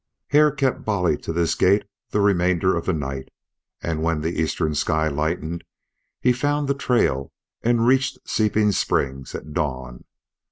Hare 0.29 0.49
kept 0.49 0.83
Bolly 0.83 1.15
to 1.17 1.31
this 1.31 1.53
gait 1.53 1.85
the 2.09 2.21
remainder 2.21 2.75
of 2.75 2.87
the 2.87 2.91
night, 2.91 3.29
and 3.83 4.01
when 4.01 4.21
the 4.21 4.41
eastern 4.41 4.73
sky 4.73 5.07
lightened 5.09 5.63
he 6.19 6.33
found 6.33 6.67
the 6.67 6.73
trail 6.73 7.31
and 7.61 7.85
reached 7.85 8.17
Seeping 8.27 8.71
Springs 8.71 9.35
at 9.35 9.53
dawn. 9.53 10.05